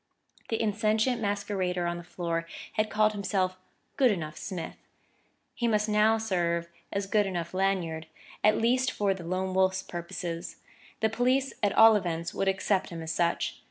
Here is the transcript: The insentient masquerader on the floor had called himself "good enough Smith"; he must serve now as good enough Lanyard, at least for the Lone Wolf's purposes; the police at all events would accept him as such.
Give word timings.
The 0.49 0.59
insentient 0.59 1.21
masquerader 1.21 1.85
on 1.85 1.97
the 1.97 2.03
floor 2.03 2.47
had 2.73 2.89
called 2.89 3.11
himself 3.11 3.55
"good 3.97 4.09
enough 4.09 4.35
Smith"; 4.35 4.77
he 5.53 5.67
must 5.67 5.85
serve 5.85 6.63
now 6.65 6.69
as 6.91 7.05
good 7.05 7.27
enough 7.27 7.53
Lanyard, 7.53 8.07
at 8.43 8.57
least 8.57 8.89
for 8.91 9.13
the 9.13 9.23
Lone 9.23 9.53
Wolf's 9.53 9.83
purposes; 9.83 10.55
the 11.01 11.09
police 11.09 11.53
at 11.61 11.73
all 11.73 11.95
events 11.95 12.33
would 12.33 12.47
accept 12.47 12.89
him 12.89 13.03
as 13.03 13.11
such. 13.11 13.59